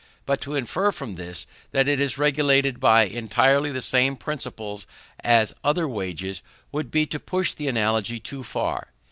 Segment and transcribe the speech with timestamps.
[0.25, 4.87] But to infer from this that it is regulated by entirely the same principles
[5.19, 8.87] as other wages, would be to push the analogy too far.